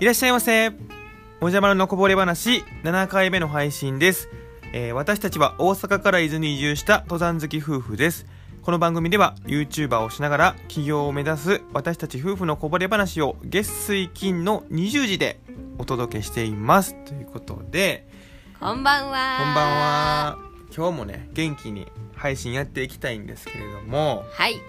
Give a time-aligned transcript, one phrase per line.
[0.00, 0.72] いらっしゃいませ。
[1.42, 4.30] もじゃまるのこぼれ話、7回目の配信です。
[4.72, 8.24] えー私たちは大阪から伊豆に移住した登山好き夫婦です。
[8.62, 15.38] この番組では YouTuber をしながら起業を目指す私たち夫婦のこぼれ話を月水金の20時で
[15.76, 16.94] お届けしています。
[17.04, 18.08] ということで、
[18.58, 19.36] こんばんは。
[19.38, 19.66] こんばん。
[19.66, 20.38] は。
[20.74, 24.62] 今日もね、元気に配信やっていきたいんですけれども、はい。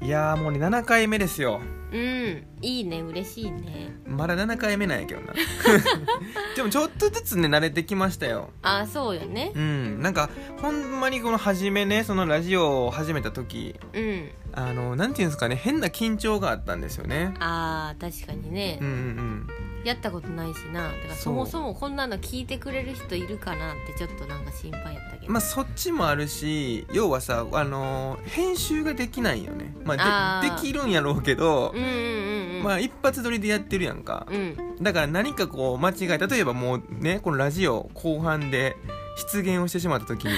[0.00, 1.60] いやーもうね、7回目ですよ。
[1.92, 2.46] うん。
[2.62, 3.96] いいね、嬉しいね。
[4.06, 5.32] まだ7回目なんやけどな
[6.56, 9.52] でもちょっとずつね慣れてきましたよあ、そうよね。
[9.54, 10.30] うんなんか
[10.60, 14.30] ほんまにこの初めねそのラジオを始めた時うん。
[14.52, 18.88] あのなんていうんですかね変な緊張があったんですよねあー、確かにねうん。
[18.88, 19.46] うん
[19.84, 20.84] やったことないしな。
[20.84, 25.26] だからそもそもこんなの聞いてくれる人いるかなってちょっとなんか心配やったけど。
[25.26, 32.62] うんまあそっちもあるし要はさあの編集ができないよねまあでできるんやろうけどうんうんうんうん。
[32.64, 34.56] まあ一発撮りでやってるやんかうん。
[34.80, 38.76] だから何かこう間違い例えばもうねこのラジオ後半で
[39.16, 40.32] 失言をしてしまった時に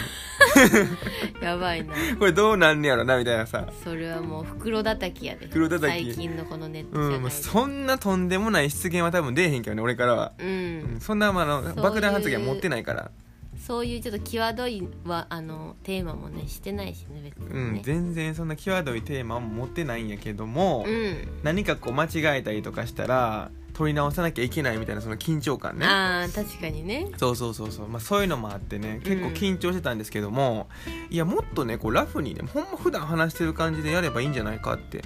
[1.42, 1.94] やばいな。
[2.18, 5.46] これどうなんねやろなみたいなさそれはもう袋叩きやで。
[5.46, 11.00] 袋叩き最近のこのネットうん、そんなとんでもない失言は多分出えへんけどね俺からは、ううんん。
[11.00, 13.10] そんなまああの爆弾発言は持ってないから
[13.58, 17.80] そういうちょっと際どいはあのテーマもねしてないしね別うん、にね。
[17.84, 21.16] 全然そんな際どいテーマも持ってないんやけども、うん。
[21.42, 25.86] 何かこう間違えたりとかしたら取り直さなきゃいけないみたいなその緊張感ね。
[25.86, 27.08] あー確かにね。
[27.16, 30.68] そうそうそうそう、まあ、そういうのもあってね結構緊張してたんですけども、
[31.08, 35.02] いやもっとねこうラフにねほんま普段話してる感じでやればいいんじゃないかって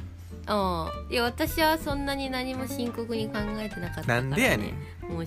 [0.46, 4.74] ああいや私はそんなに何も深刻に考えてなかったから、ね、なんでやねん。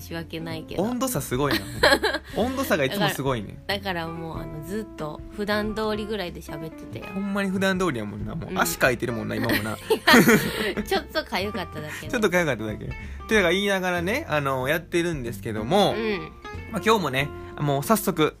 [0.00, 0.82] し訳ないけど。
[0.82, 1.60] 温度差すごいな。
[2.36, 3.58] 温度差がいつもすごいね。
[3.66, 7.12] だからもうあのずっと普段通りぐらいで喋ってたよ。
[7.14, 8.34] ほんまに普段通りやもんな。
[8.34, 8.60] もううん。
[8.60, 9.76] 足かいてるもんな、 今もな。
[10.84, 12.88] ちょっとかゆかっただけ、ね、 ちょっとかゆかっただけ。
[13.28, 16.32] というか言いながらね、あの、やってるんですけども、うん。
[16.72, 17.28] まあ、今日もね、
[17.58, 18.36] もう早速、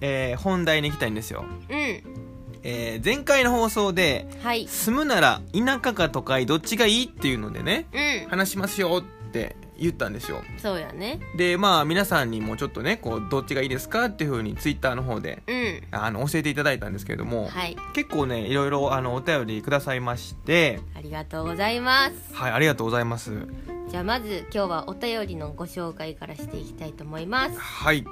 [0.00, 1.44] えー本題に行きたいんですよ。
[1.68, 2.29] うん
[2.62, 4.68] えー前回の放送で、はい。
[4.68, 8.28] 住むなら田舎か都会どっちがいいっていうのでね、うん。
[8.28, 10.42] 話しますよって言ったんですよ。
[10.58, 11.20] そうやね。
[11.36, 15.82] で、まあ皆さんにもちょっとね、こう、どっちがいいですかっていうふうにツイッターの方で、うん。
[15.90, 17.76] あの、教えていただいたんですけれども、はい。
[17.94, 22.34] 結構ね、いろいろあの、お便りくださいまして、ありがとうございます。
[22.34, 23.46] はい、ありがとうございます。
[23.88, 27.58] じゃあまず今日はお便りのご紹介からしていきたいと思います。
[27.58, 28.04] はい。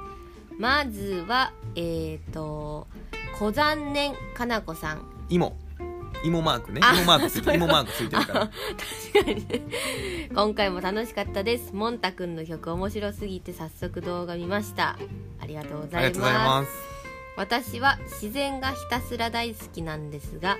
[0.57, 2.85] まずはえっ、ー、と
[3.37, 5.01] 小残念かなこさん。
[5.29, 5.55] 芋。
[6.23, 6.81] 芋マークね。
[6.83, 8.39] あ芋マークついてマークついてるから。
[9.13, 9.47] 確かに。
[9.47, 9.61] ね
[10.33, 11.71] 今回も楽しかったです。
[11.73, 14.97] モンタくんの曲面白すぎて早速動画見ました。
[15.41, 15.97] ありがとうございます。
[15.97, 16.69] ありがとうございます。
[17.37, 20.57] 私は自然がひたすら大好きなんですが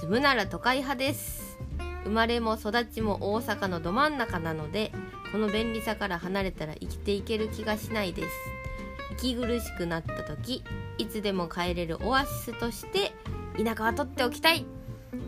[0.00, 1.58] 住むなら都会派です。
[2.04, 4.92] 生まれも育ちも大阪のど真ん中なので
[5.32, 8.28] この便利さから離れたら生きていける気がしないです
[9.20, 10.64] 息苦しくなった時
[10.96, 13.12] いつでも帰れるオアシスとして
[13.62, 14.64] 田舎は取っておきたい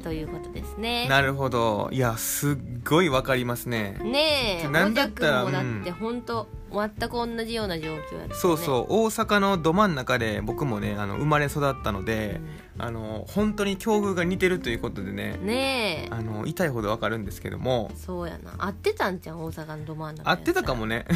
[0.02, 1.08] ということですね。
[1.08, 1.88] なるほど。
[1.92, 3.98] いや、すっごいわかりますね。
[4.02, 12.40] ねえなんだったらもだって本当、全く同じような状況やね、そうそう、大阪のど真ん中で僕もね、あの、生まれ育ったので、
[12.78, 16.08] あの、本当に境遇が似てるということでね、ねえ。
[16.10, 18.54] あの、痛いほどわかるんですけども、そうやな。
[18.58, 21.06] 合ってたんじゃん大阪のど真ん中合ってたかもね。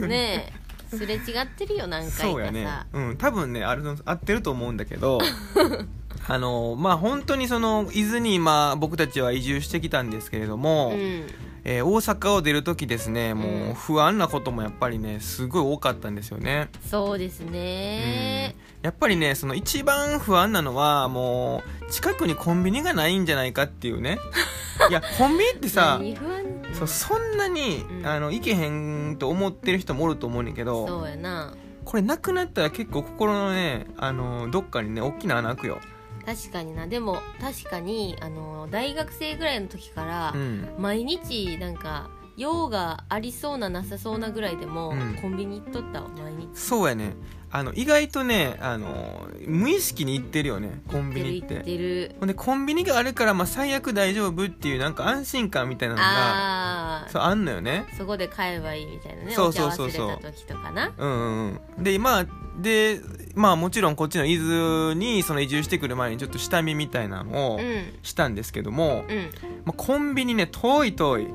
[0.00, 0.08] ね。
[0.08, 0.65] ね え
[0.96, 2.22] すれ違ってるよ何回かさ。
[2.24, 2.66] そうやね。
[2.92, 5.18] うん、多分ね、あるの合ってると思うんだけど、
[6.28, 11.26] あの、まあ、本当にその、伊豆に今、僕たちは移住してきたんですけれども、うん。
[11.68, 13.70] えー大阪を出る時ですねもうん。
[13.72, 18.54] う不安なこともやっぱりねすごい多かったんですよね、そうですね。
[18.82, 24.20] やっぱりねその一番不安なのはもう近くにコンビニがないんじゃないかっていうね。
[24.88, 28.06] いやコンビニってさ何不安そうそんなに、うん。
[28.06, 31.54] あの行けへんと思ってる人もおると思うねんけどそうやな。
[31.84, 35.78] これなくなったら結構心のねあのどっかにね大きな穴開くよ、
[36.24, 36.88] 確かにな。
[36.88, 45.18] でも確かにあの大学生ぐらいの時からう、ん、毎日なんか用がありそうななさそうなぐらいでも、うん。
[45.20, 46.48] コンビニ行っとったわ毎日。
[46.54, 47.14] そうやね。
[47.50, 51.54] あの意外とねあの無意識に行ってるよねコンビニって。
[51.54, 52.16] る行っててる。
[52.18, 57.86] ほんでコンビニがあるから、まあ、最悪大丈夫っていうなんか安心感みたいなのがああそうあんのよね。
[57.96, 60.18] そこで買えばいいみたいなねそうそうそうそう。
[60.20, 60.92] 時とかな。
[60.98, 61.82] うんうんうん。
[61.82, 62.26] でまあ
[62.60, 63.00] で
[63.34, 67.94] まあもちろんこっちの伊豆にその移住してくる前にちょっと下見みたいなのをうん。
[68.02, 69.30] したんですけども、うん。
[69.64, 71.28] まあ、コンビニね遠い遠い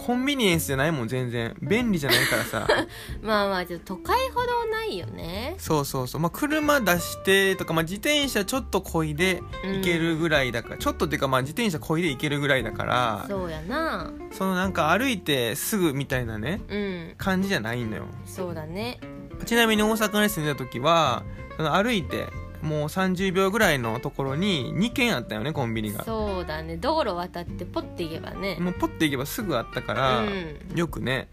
[0.00, 1.54] コンビニエンスじゃないもん全然。
[1.60, 2.66] 便利じゃないからさ。
[3.22, 5.56] まあまあちょっと都会ほどないよね。
[5.58, 6.22] そうそうそう。
[6.22, 13.26] まあ車出してとか、まあ、自転車ちょっとこいで行けるぐらいだから、ちょっとっていうかまあ自転車こいで行けるぐらいだから。
[13.28, 14.10] そうやな。
[14.32, 17.14] そのなんか歩いてすぐみたいなねうん。
[17.18, 18.06] 感じじゃないのよ。
[18.24, 18.98] そうだね。
[19.44, 21.24] ちなみに大阪に住んでた時は
[21.56, 22.26] その歩いて
[22.62, 26.04] もう30秒ぐらいのところに2軒あったよねコンビニが。
[26.04, 26.76] そうだね。
[26.76, 28.56] 道路渡ってポッて行けばね。
[28.60, 30.56] もうポッて行けばすぐあったから、うん。
[30.74, 31.28] よくね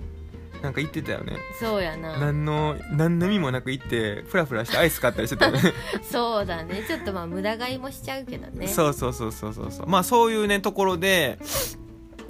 [0.62, 1.38] なんか行ってたよね。
[1.60, 2.18] そうやな。
[2.18, 5.62] 何の何の意味もなく行ってフラフラしてアイス買ったりしてたよね。
[6.02, 6.84] そうだね。
[6.88, 8.68] ちょっとまあ無駄買いもしちゃうけどね。
[8.68, 9.88] そうそうそうそうそうそう。
[9.88, 11.38] まあそういうねところで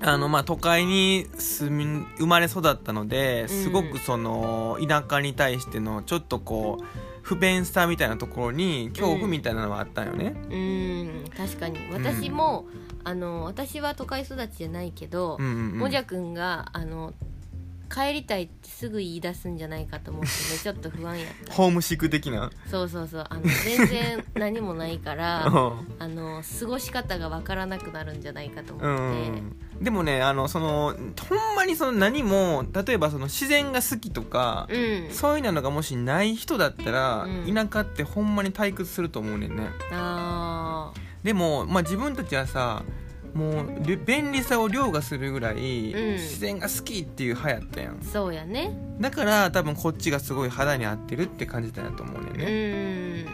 [0.02, 11.78] あのまあ都会に住み生まれ育ったのですごくその田舎に対してのちょっとこう不便さみたいなところに恐怖みたいなのはあったんよね、うん確かに。
[11.92, 12.66] 私も、
[13.04, 15.80] あの私は都会育ちじゃないけど、うんうんうん。
[15.80, 17.14] もじゃくんがあの
[17.90, 21.54] 帰りたいってすぐ言い出すんじゃないかと思ってね ちょっと不安やった。
[21.54, 22.52] ホームシック的な？
[22.70, 23.26] そうそうそう。
[23.30, 29.36] あの全然何もないから うあの過ごし方がわからなくなるんじゃないかと思んっ
[29.80, 30.96] て、でもねあのその
[31.30, 35.10] ほんまにその何も例えばその自然が好きとか、うん。
[35.12, 37.54] そういうのがもしない人だったら、うん。
[37.54, 39.70] 田舎ってほんまに退屈すると思うねんね。
[39.92, 40.92] あ
[41.24, 42.84] でも、まあ、自分たちはさ
[43.38, 45.56] もうり便利さを凌駕するぐらい、
[45.94, 46.14] うん。
[46.16, 47.98] 自然が好きっていう派やったやん。
[47.98, 48.76] ーそうやね。
[49.00, 53.28] だから多分こっちがすごい肌に合ってるって感じたんやと思うねんうね、ん。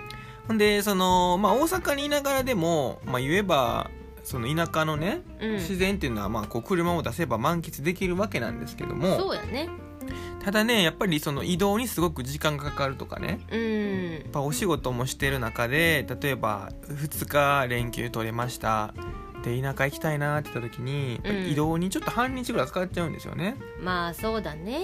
[0.47, 3.89] ほんでその、まあ、大阪にいながらでも、まあ、言えば
[4.25, 5.51] その田舎のね、うん。
[5.53, 9.69] 自然っていうのはまあこう車を出せば満喫できるわけなんですけどもそうやね。
[10.43, 14.11] ただねやっぱりその移動にすごく時間がかかるとかねうん。
[14.15, 18.93] やっぱお仕事もしてる中で例えば2日連休取れました
[19.43, 21.19] で田舎行きたいなって言った時に、
[21.51, 23.55] 移動にちょっと半日ぐらいかかっちゃうんですよね。
[23.79, 24.81] まあそうだね。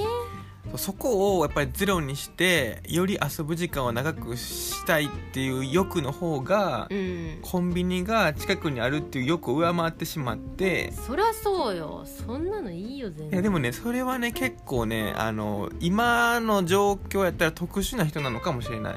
[0.75, 7.39] そこをやっぱりゼロにしてより遊ぶ時間を長くしたいっていう欲の方が、うん。
[7.41, 10.91] コンビニが近くにあるっていう欲を上回ってしまって。
[10.91, 12.05] そりゃそうよ。
[12.05, 13.29] そんなのいいよ全然。
[13.29, 18.95] いやでもねそれはね結構ねあの今の状況やったら特殊な人なのかもしれない。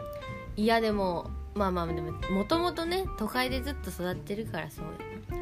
[0.56, 4.90] いやでもまあまあでももともとね都会でずっと育ってるからそうよ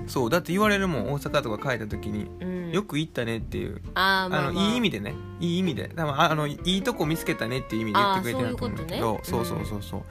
[0.06, 2.70] そうだって言われるもん大阪とか帰った時にうん。
[2.70, 3.81] よく行ったねっていう。
[3.94, 5.14] ああ、まあ、あのいい意味でね。
[5.40, 5.90] いい意味で。
[5.94, 9.64] 多分ああのいいとこ見つけたねっていう意味で言ってくれてると思うんだけどあーそうううことね。
[9.66, 10.02] そうそうそうっ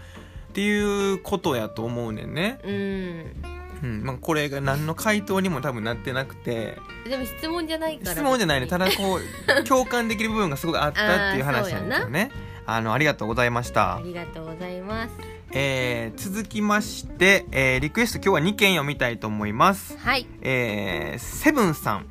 [0.53, 3.59] ていうことやと思うねんね、うん。
[3.83, 4.03] うん。
[4.03, 6.77] まあ、これが何の回答にも多分なってなくて。
[7.07, 8.11] でも質問じゃないから。
[8.11, 8.67] 質問じゃないね。
[8.67, 12.31] ただこう 共感できる部分がすごくあったっていう話なんですよね。
[12.65, 13.97] あのありがとうございました。
[13.97, 19.97] ありがとうございますえー続きまして、えーリクエスト今日は2件読みたいと思います。
[19.97, 20.27] はい。
[20.41, 22.05] えーセブンさん、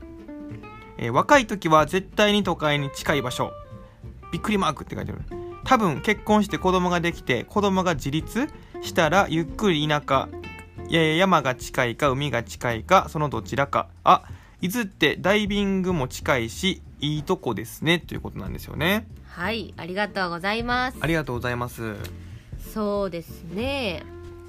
[0.99, 3.53] えー若い時は絶対に都会に近い場所。
[4.33, 5.23] びっくりマークって書いてある。
[5.65, 8.49] 多分結婚して子供ができて子供が自立
[8.83, 10.29] したらゆっくり田舎
[10.89, 13.89] いやいや山が近いか海が近いかそのどちらか。
[14.05, 14.25] あ
[14.61, 18.01] 伊豆ってダイビングも近いしいいとこですね。
[18.01, 19.07] ということなんですよね。
[19.27, 19.73] はい。
[19.77, 20.99] ありがとうございます。
[21.01, 21.95] ありがとうございます
[22.59, 24.03] そうですね。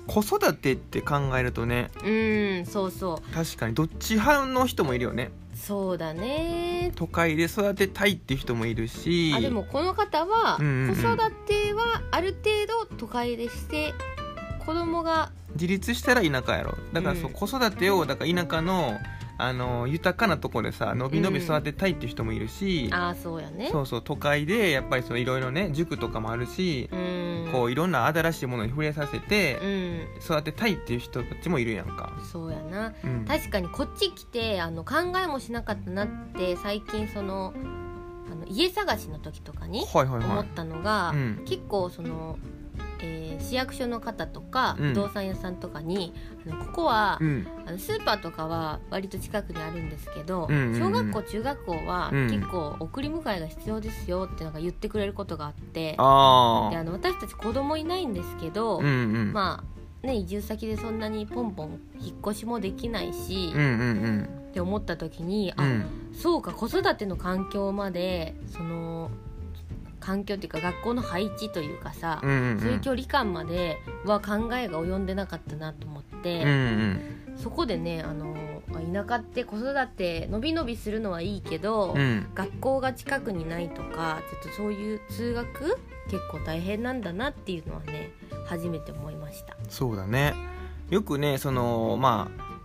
[0.08, 1.92] 子育てって考えるとね。
[2.04, 3.34] うんそうそう。
[3.34, 5.32] 確かにどっち派の人もいるよね。
[5.54, 6.92] そうだね。
[6.96, 9.34] 都会で育てたいっていう人もいるし。
[9.36, 10.96] あでもこの方はうんうんうん。
[10.96, 13.94] 子育てはある程度都会でして
[14.66, 16.78] 子供が自立したら田舎やろ。
[16.94, 17.34] だからそう、うん。
[17.34, 18.98] 子育てをだから田舎の
[19.42, 23.70] あの豊かなところでさのびのび育てたいっていう人もいるし、ああそうやね。
[23.72, 26.90] そうそう都会でやっぱりいろいろね塾とかもあるし。
[26.92, 27.00] う、ん
[27.52, 30.00] こういろんな新しいものに触れさせてうん。
[30.24, 32.94] 育てたいっていう人たちもいるやんか、そうやな。
[33.04, 37.54] うん、確かにこっち来てあの考えもしなかったなって最近その
[38.32, 41.14] あの家探しの時とかにはいはいは思ったのが、
[41.46, 42.38] 結構その、
[43.02, 44.90] えー市役所の方とかうん。
[44.90, 46.14] 不動産屋さんとかに、
[46.46, 47.48] あのここは、うん。
[47.66, 52.30] あのスーパーとかは割と近くにあるんですけど、うんうんうん小学校中学校はうん。
[52.30, 56.04] 結構送り迎えが必要ですよってなんか言ってくれることがあって、であ
[56.84, 58.88] の私たち子供いないんですけど、うんう
[59.26, 59.34] ん。
[59.34, 59.64] ま
[60.04, 65.86] あね移住先でそんなにポンポン引っ越しもできないし、うんうんって思った時に、あうんうん。
[66.14, 69.12] そうか子育ての環境までその
[70.00, 72.60] 環境っていうか学校の配置というかさ、うんうんうん。
[72.60, 77.38] そういう距離感までは考えが及んでなかったなと思って、うんうん。
[77.38, 78.36] そこでねあの
[78.72, 82.28] あ田舎って子育てのびのびするのはいいけど、うん。
[82.34, 85.78] 学校が近くにないとかちょっとそういう通学
[86.10, 88.12] 結構大変なんだなっていうのはね
[88.48, 89.56] 初めて思いました。
[89.70, 90.34] そうだね。
[90.90, 92.59] よくねそのまあ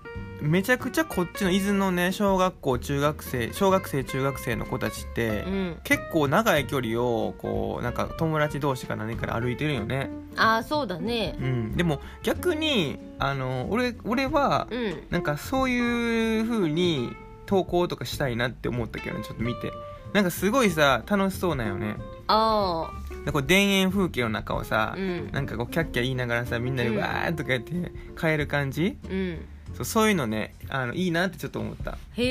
[0.45, 5.81] めちゃくちゃこっちの伊豆のね小学校中学生小学生中学生の子たちって、うん。
[5.85, 11.37] 結構長い距離をこうなんか友達同士か何から歩いてるよね、ああそうだね。
[11.41, 15.03] うん、でも逆にあの俺俺はうん。
[15.11, 19.73] なんかそういう風に投稿とかしたいなって思ったけどねちょっと見て。
[20.13, 21.97] なんかすごいさ楽しそうなんよね。
[22.29, 25.31] あなんかこう田園風景の中をさあ、うん。
[25.33, 27.73] なんかこうキャッキャ言いながらさみんなでうんわーっとかやって
[28.19, 31.99] 帰る感じ、うんそうそういうのねあのいいなってちょっと思った。
[32.15, 32.25] へ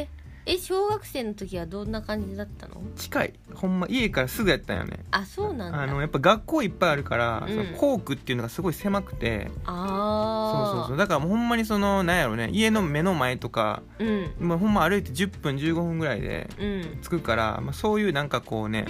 [0.00, 0.08] え
[0.46, 2.80] え小学生の時はどんな感じだったの？
[2.96, 5.00] 近いほんま家からすぐやったんよね。
[5.10, 5.82] あそうなんだ。
[5.82, 7.54] あのやっぱ学校いっぱいあるから、うん。
[7.54, 9.48] その校区っていうのがすごい狭くて。
[9.48, 10.96] そうああそうそう。
[10.96, 14.34] だからほんまにそのなんやろね家の目の前とかうん。
[14.40, 16.98] もうほんま歩いて10分15分ぐらいでうん。
[17.02, 18.86] 着くから、まあ、そういうなんかこうね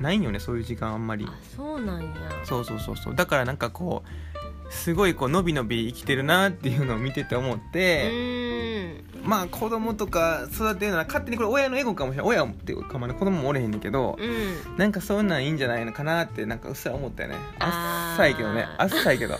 [0.00, 1.24] ないんよねそういう時間あんまり。
[1.28, 2.08] あそうなんや。
[2.44, 3.14] そうそうそうそう。
[3.14, 4.31] だからなんかこう
[4.72, 14.76] すごいこうのびのび生きてるなっていうのを見てて思っうて、まあ子供とか育てるのは勝手にこれ親のエゴかもしれない親っていうかまだ子供もおれへんねんけど、うん。
[14.76, 17.36] なんかそんなんいいんじゃないのかなってなんかうっすら思ったよね。
[17.60, 18.66] あっさいけどね。
[18.78, 19.36] あっさいけど。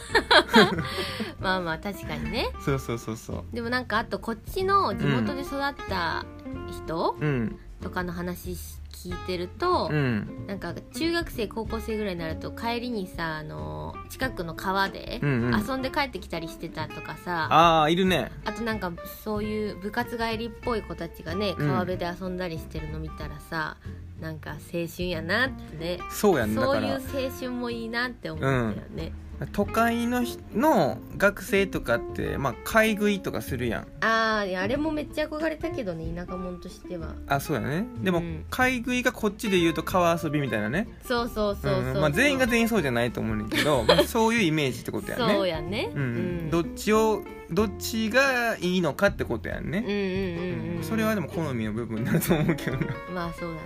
[1.41, 2.51] まあまあ確かにね。
[2.65, 3.55] そうそうそうそう。
[3.55, 6.25] でもなんかあとこっちの地元で育った
[6.71, 7.59] 人うん。
[7.83, 10.47] とかの話し聞いてると、うん。
[10.47, 15.67] なんか中学生高校生ぐらいになると帰りにさあの近くの川でうんうん。
[15.67, 18.31] 遊んで帰ってきたりしてたとかさ、ああいるね。
[18.45, 18.93] あとなんか
[19.25, 21.67] そういう部活帰りっぽい子たちがねうん。
[21.67, 23.77] 川辺で遊んだりしてるの見たらさ、
[24.21, 25.99] なんか青春やなってね。
[26.11, 29.13] そうやんそういう青春もいいなって思ったよね、
[29.53, 33.83] 都会のひの学生とかってまあ買い食いとかするやん。
[34.01, 37.15] あああれもめっちゃ憧れたけどね田舎者としては。
[37.27, 37.87] あそうやね。
[38.03, 38.45] でも、うん。
[38.51, 40.89] 買い食いがこっちで言うと川遊びみたいなね。
[41.07, 42.01] そうそうそうそう、ん。
[42.01, 45.35] まあ、全員が全員そうじゃないと思うねんだけど、 まあ、そういうイメージってことやね。
[45.35, 45.91] そうやね。
[45.95, 50.77] うんどっちをどっちがいいのかってことやんね、うんうんうん。
[50.79, 50.83] うん。
[50.83, 52.87] それはでも好みの部分になると思うけどな。
[53.15, 53.61] まあそうだね。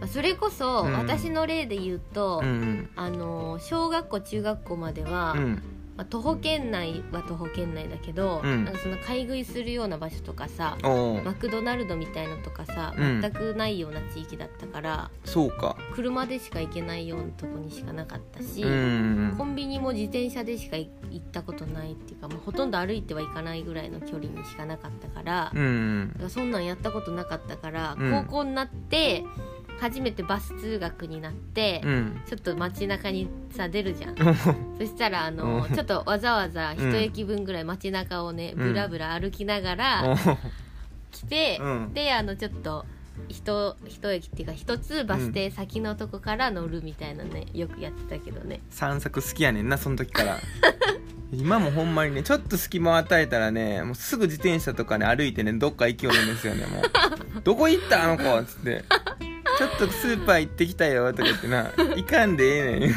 [0.00, 0.92] まあそれこそ、うん。
[0.94, 5.62] 私の例で言うと、うんあの小学校中学校までは、うん
[5.96, 8.64] まあ、徒歩圏内は徒歩圏内だけど、うん。
[8.64, 13.20] なんかその買い食いするような場所とかさおマクドナルドみたいのとかさうん。
[13.22, 15.76] 全くないような地域だったから、そうか。
[15.94, 26.08] 車でしか行けないようなとこにしかなかったし、うんコンビニも自転車でしか行ったことないっていうか、もうほとんど歩いてはいかないぐらいの距離にしかなかったから,、うん。
[26.12, 28.24] だからそんなんやったことなかったから、うん。
[28.26, 29.24] 高校になって
[29.80, 32.20] 初めてバス通学になって、うん。
[32.26, 34.16] ちょっと街中にさ出るじゃん。
[34.16, 35.74] そしたらあのうん。
[35.74, 38.72] ちょっとわざわざ一駅分ぐらい街中をね、うん。
[38.72, 40.16] ぶらぶら歩きながらお
[41.10, 41.94] 来て、うん。
[41.94, 42.84] であのちょっと
[43.28, 48.60] 一一駅っていうか一つバス停先のとこから乗るみたいなねよくやってたけどね。
[48.70, 50.38] 散策好きやねんなその時から。
[51.32, 56.82] 今もほんまにねちょっと隙間を与えたらねもうすぐ自転車とかね歩いてねどっか行きよるんですよねもう
[57.42, 58.84] 「どこ行ったあの子」っつって
[59.56, 62.92] 「ちょっとスーパー行ってきたよ」とか言ってな「行かんでええねん」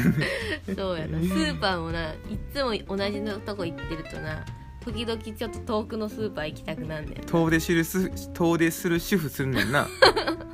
[0.76, 1.18] そうやな。
[1.18, 2.16] スーパーもないっ
[2.52, 4.44] つも同じのとこ行ってるとな
[4.84, 9.86] 時々ちょっと遠くのスーパー行きたくなんねん遠出するす遠出する主婦するねんな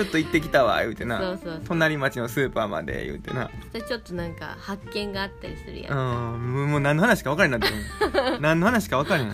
[0.00, 1.18] ちょっと行ってきたわ言うてな。
[1.18, 1.62] そうそうそう。
[1.66, 3.50] 隣町のスーパーまで言うてな。
[3.70, 5.94] それちょっとなんか発見があったりするやう
[6.38, 9.24] んんもう何の話か分からんなってる 何の話か分から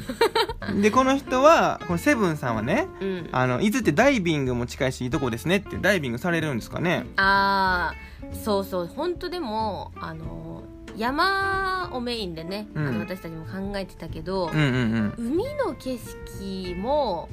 [0.71, 0.83] へん。
[0.83, 3.29] でこの人はこのセブンさんはねうん。
[3.31, 7.07] あの伊豆ってダイビングも近いしいいとこですねってダイビングされるんですかね。
[7.17, 8.87] ああそうそう。
[8.87, 10.65] 本当でもあの
[10.97, 12.87] 山をメインでね、うん。
[12.89, 15.15] あの私たちも考えてたけどう、んうん。
[15.19, 17.29] 海の景色も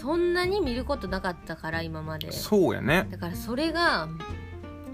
[0.00, 2.28] そんなに見ることなかったから今まで。
[2.28, 3.08] うんそうやね。
[3.10, 4.08] だからそれが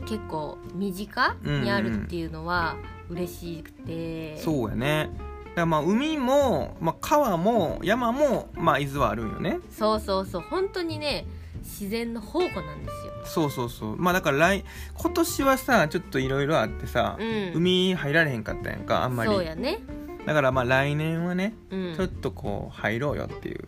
[0.07, 2.77] 結構身近にあるっていうのは
[3.11, 5.11] 嬉しくて、そうやね。
[5.15, 9.59] だからまあ海も、まあ、川も山も、まあ、伊豆はあるんよね。
[9.71, 10.43] そうそうそう。
[10.43, 11.27] 本当にね
[11.63, 13.97] 自然の宝庫なんですよ、そうそうそう。
[13.97, 14.65] まあだから来
[14.95, 19.31] 今年はさちょっといろいろあってさ、うん、海入られへんかったやんかあんまり。
[19.31, 19.81] そうやね、
[20.29, 23.65] だからまあ来年はねうん、ちょっとこう入ろうよっていう。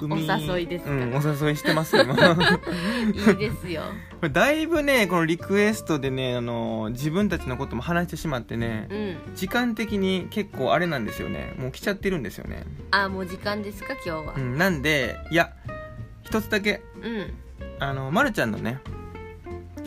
[0.10, 0.90] お誘いですか？
[0.90, 2.14] うんお誘いしてますよ今。
[3.30, 3.82] いいですよ。
[4.12, 9.34] これだいぶねこのリクエストでねあの自分たちのことも話してしまってねうん。
[9.36, 11.54] 時間的に結構あれなんですよね。
[11.58, 13.92] もう来ちゃってるんですよね、あもう時間ですか？
[14.06, 14.34] 今日は。
[14.34, 15.52] うん、なんでいや
[16.22, 16.80] 一つだけ。
[17.02, 17.34] うん。
[17.78, 18.78] あの、ま、るちゃんのね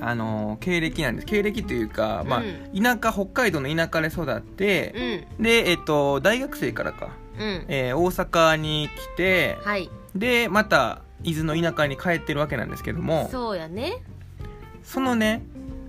[0.01, 1.25] あの経歴なんです。
[1.25, 2.43] 経歴というか、まあう
[2.81, 5.43] 田舎北海道の田舎で育ってう、ん。
[5.43, 7.09] でえっと大学生からか、
[7.39, 7.65] うん。
[7.67, 9.89] えー大阪に来てはい。
[10.15, 14.03] でまた伊豆の田舎に帰ってるわけなんですけどもそうやね。
[14.83, 15.43] そのね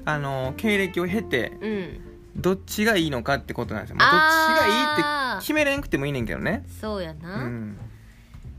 [0.05, 2.01] あの経歴を経てうん。
[2.37, 6.65] どっちがいいのかってことなんですよ、まあ、どっちがいいって決めれんくてもいいねんけどね。
[6.81, 7.79] そうやな、うん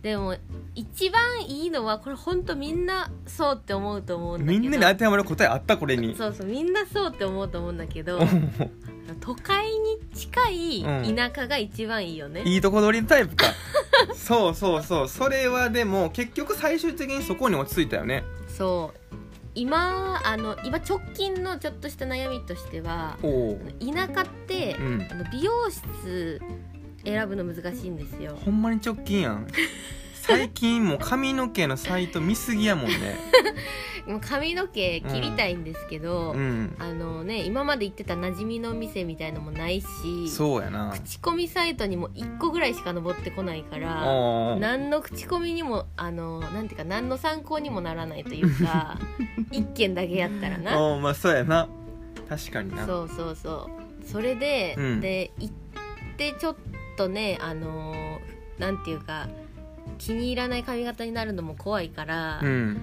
[0.02, 0.36] でも
[0.76, 4.60] 一番いいのはこれほんとみんなそうって思うと思うんだけど。
[4.60, 6.16] みんなに当てはまる答えあったこれに。
[6.16, 8.20] そうそうみんなそうって思うと思うんだけど。
[8.20, 8.28] お
[9.22, 13.46] 都会に近いうん田舎が一番いいよね、いいとこ取りタイプか。
[14.16, 15.08] そうそうそう。
[15.08, 18.24] それはでも結局最終的にそこに落ち着いたよね。
[18.48, 19.16] そう。
[19.56, 23.18] 今あの今直近のちょっとした悩みとしては
[23.80, 25.08] 田舎って、うん。
[25.10, 26.42] あの美容室
[27.04, 28.38] 選ぶの難しいんですよ。
[28.44, 29.48] ほんまに直近やん。
[30.28, 33.16] 最近もう髪の毛のサイト見すぎやもんね。
[34.06, 36.76] もう髪の毛切りたいんですけど、うん。
[36.80, 39.86] あのね今まで行ってた馴染みの店みたいのもないし
[40.30, 40.92] そうやな。
[40.94, 49.00] 口コミサイトにも1個ぐらいしか登ってこないから何の口コミにもあのなんていうか何の参考にもならないというか
[49.52, 50.82] 一件だけやったらな。
[50.82, 51.70] おーまあそうやな。
[52.28, 52.86] 確かにな。
[52.86, 53.70] そうそうそ
[54.04, 54.06] う。
[54.06, 55.02] それで、うん。
[55.02, 55.54] で行っ
[56.18, 56.77] てちょっと
[57.08, 58.18] ねあのー
[58.60, 59.28] なんていうか
[60.00, 62.82] 気に入らない髪型になるのも怖いから、うん。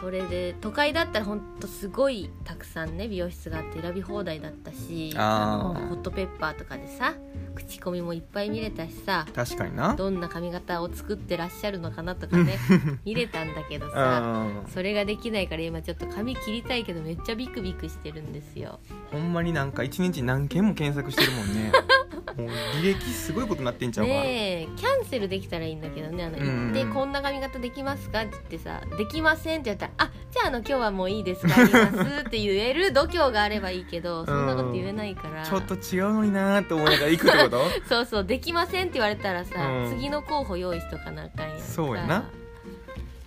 [0.00, 5.80] それで都会だったらほんとすごいたくさんね美容室があって選び放題だったしあー。
[5.80, 7.14] のホットペッパーとかでさ
[7.54, 9.94] 口コミもいっぱい見れたしさ確かにな。
[9.94, 12.58] どんな髪型を作ってらっしゃるのかなとかね
[13.06, 14.20] 見れたんだけどさ
[14.64, 14.70] うん。
[14.70, 18.80] それができないから今ちょっと髪切りたいけどめっちゃビクビクしてるんですよ。
[19.12, 21.72] ほんまになんか一日何件も検索してるもんね
[22.36, 22.48] もう
[22.82, 28.22] 履歴すごいことなってんちゃうか、ねえキャンセルできたらいいんだけどねあのうんうん行ってこんな髪型できますか？
[28.22, 31.46] って言ってさできませんって言ったらあじゃああの今日はもういいです。
[31.46, 42.30] 帰りますって言える度胸があればいいけどそんなこと言えないから、ちょっと違うのになーって思いながら行くってことそうそうできませんって言われたらさ、うん次の候補用意しとかなあかんやんかそうやな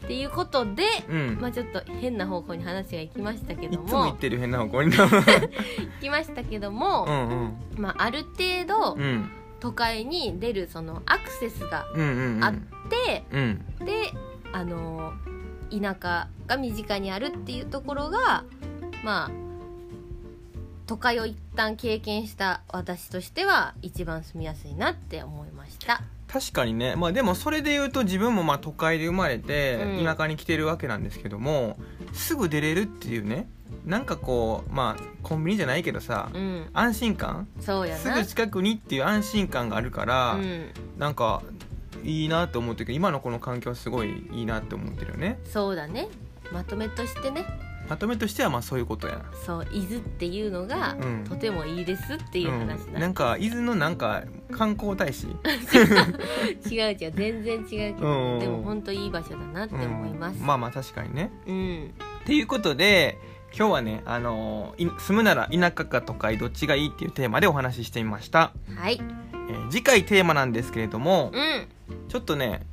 [0.07, 3.87] っていうことで、うん、まあちょっと変な方向に話が行きましたけいども。
[3.89, 5.03] つも行ってる変な方向にな。
[5.03, 5.11] 行
[5.99, 7.53] きましたけども、うんうん。
[7.77, 9.29] まあ、ある程度うん。
[9.59, 12.43] 都会に出るそのアクセスがうんうんうん。
[12.43, 12.53] あっ
[12.89, 13.65] て、うん。
[13.85, 14.13] で
[14.53, 15.11] あの
[15.69, 18.45] 田舎が身近にあるっていうところが
[19.03, 19.46] まあ
[20.87, 26.01] 都会を一旦経験した私としては一番住みやすいなって思いました。
[26.27, 26.95] 確かにね。
[26.95, 30.05] まあでもそれで言うと自分もまあ都会で生まれてうん。
[30.05, 31.77] 田舎に来てるわけなんですけども、
[32.13, 33.47] すぐ出れるっていうね。
[33.85, 36.69] なんかこうまあコンビニじゃないけどさ、うん。
[36.73, 37.47] 安心感？
[37.59, 37.99] そうやな。
[37.99, 41.43] すぐ近くにっていう安心感があるから、うん、なんか
[42.03, 45.39] いいなと思ってるけど今のこの環境はすごいいいなって思ってるよね。
[45.45, 46.07] そうだね。
[46.51, 47.45] まとめとしてね
[47.89, 49.25] まとめとしてはまあそういうことやな。
[49.45, 51.23] そう伊豆っていうのが、うん。
[51.27, 55.27] とてもいいですっていう話うん、だ、なんか伊豆のなんか観光大使？
[56.69, 58.39] 違う違う全然違うけど、うん。
[58.39, 60.45] でも本当いい場所だなって思います、うん。
[60.45, 61.31] まあまあ確かにね。
[61.47, 61.93] うん。
[62.23, 63.17] っていうことで
[63.57, 68.99] 今日はね、あのーい住むなら田舎か都会どっちがいいっていうテーマでお話ししてみました、はい。
[69.01, 71.67] えー次回テーマなんですけれどもうん。
[72.09, 72.65] ちょっとね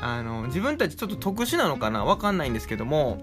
[0.00, 2.04] あの自分たちちょっと特殊なのかな？
[2.04, 3.18] わかんないんですけども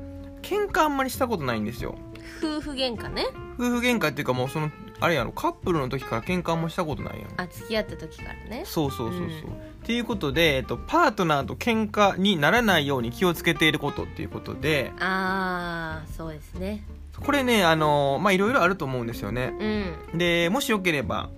[0.45, 1.95] 喧嘩あんまりしたことないんですよ。
[2.39, 3.25] 夫婦喧嘩ね。
[3.58, 7.34] 夫婦喧嘩っていうかもうそのあれやろカップルの時から喧嘩あんましたことないやん。
[7.38, 8.63] あ付き合った時からね。
[8.65, 9.29] そうそうそうそう、うん。
[9.29, 9.29] っ
[9.84, 14.91] ていうことで、えっと、パートナーと喧嘩にならないように気をつけていることっていうことで。
[14.99, 16.84] ああそうですね。
[17.19, 19.53] これねあのまあいろいろあると思うんですよね。
[20.13, 20.17] うん。
[20.17, 21.29] でもしよければ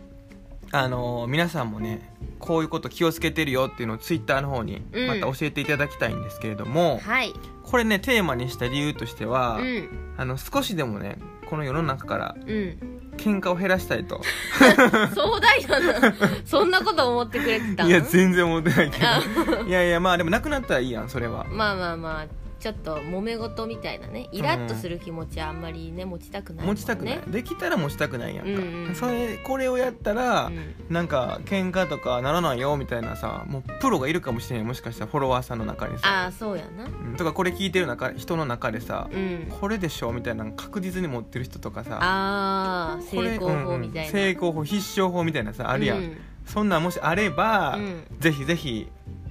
[0.72, 5.08] あの皆さんもねこういうこと気をつけてるよっていうのをツイッターの方にうん。
[5.08, 7.34] また教えていただきたいんですけれども、はい。
[7.64, 9.90] これねテーマにした理由としては、うん。
[10.18, 11.18] あの少しでもね
[11.50, 12.78] この世の中からうん。
[13.18, 14.22] 喧嘩を減らしたいと。
[15.16, 16.14] 壮大だな。
[16.46, 19.22] そんなこと思ってくれてたいや全然思ってないけあ。
[19.46, 21.46] どいやいやまあでもなくなったらいいやんそれは。
[21.50, 22.26] まあまあまあ
[22.60, 26.72] ちょっと揉め事みたいなねイラッとする気持ちはあんまりね持ちたくないね。
[26.72, 27.22] 持ちたくない。
[27.28, 28.96] できたら持ちたくないやんか、うんうん。
[28.96, 36.08] それこれをやったら、うんなんか喧嘩とかならないよみたいなさもうプロがいるかもしれないもしかしたらフォロワーさんの中にさ。
[36.08, 36.86] ああそうやな。
[36.86, 37.16] うん。
[37.18, 39.48] とかこれ聞いてる中人の中でさ、うん。
[39.60, 44.28] これでしょみたいなの確実に持ってる人とかさあ成功法みたいな、うんうん。
[44.28, 46.18] 成功法必勝法みたいなさあるやん、うん。
[46.46, 48.04] そんなんもしあれば、うん。
[48.20, 48.88] ぜひぜひ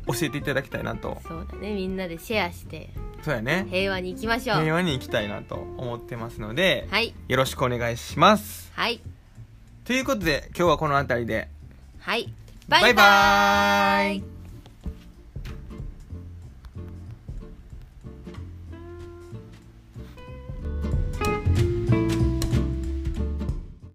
[0.06, 1.20] 教えていただきたいなと。
[1.26, 1.74] そうだね。
[1.74, 2.90] みんなでシェアして。
[3.22, 3.66] そうやね。
[3.70, 4.60] 平和に行きましょう。
[4.60, 7.14] 平和に行きたいなと思ってますので、はい。
[7.28, 8.72] よろしくお願いします。
[8.74, 9.00] はい。
[9.84, 11.48] ということで今日はこの辺りで。
[12.00, 12.32] はい。
[12.68, 14.35] バイバーイ